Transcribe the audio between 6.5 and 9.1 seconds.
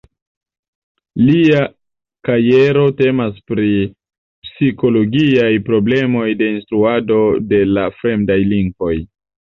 instruado de la fremdaj lingvoj.